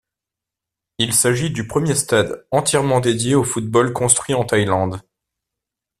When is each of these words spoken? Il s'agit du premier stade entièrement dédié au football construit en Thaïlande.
Il 0.97 1.13
s'agit 1.13 1.51
du 1.51 1.67
premier 1.67 1.93
stade 1.93 2.47
entièrement 2.49 3.01
dédié 3.01 3.35
au 3.35 3.43
football 3.43 3.93
construit 3.93 4.33
en 4.33 4.43
Thaïlande. 4.43 4.99